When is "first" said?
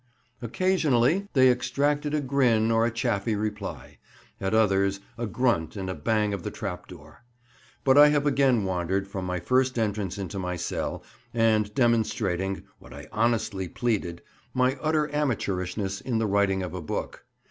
9.39-9.77